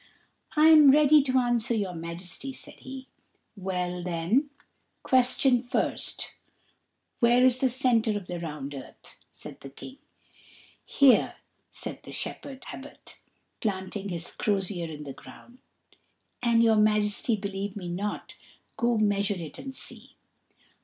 "I 0.57 0.69
am 0.69 0.89
ready 0.89 1.21
to 1.21 1.37
answer 1.37 1.75
your 1.75 1.93
Majesty," 1.93 2.53
said 2.53 2.79
he. 2.79 3.07
"Well, 3.55 4.01
then, 4.01 4.49
question 5.03 5.61
first 5.61 6.31
where 7.19 7.45
is 7.45 7.59
the 7.59 7.69
centre 7.69 8.17
of 8.17 8.25
the 8.25 8.39
round 8.39 8.73
earth?" 8.73 9.19
said 9.31 9.61
the 9.61 9.69
King. 9.69 9.99
"Here," 10.83 11.35
said 11.71 12.01
the 12.01 12.11
shepherd 12.11 12.63
Abbot, 12.73 13.19
planting 13.59 14.09
his 14.09 14.31
crozier 14.31 14.89
in 14.91 15.03
the 15.03 15.13
ground; 15.13 15.59
"an' 16.41 16.61
your 16.61 16.77
Majesty 16.77 17.35
believe 17.35 17.75
me 17.77 17.87
not, 17.87 18.35
go 18.77 18.97
measure 18.97 19.37
it 19.37 19.59
and 19.59 19.75
see." 19.75 20.15